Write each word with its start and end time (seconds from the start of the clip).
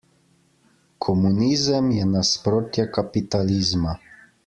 Komunizem 1.07 1.93
je 1.99 2.09
nasprotje 2.17 2.89
kapitalizma. 2.99 3.99